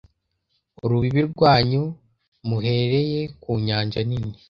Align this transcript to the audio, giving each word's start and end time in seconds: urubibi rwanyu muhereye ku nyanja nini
urubibi 0.83 1.21
rwanyu 1.33 1.83
muhereye 2.47 3.21
ku 3.41 3.51
nyanja 3.65 3.99
nini 4.09 4.33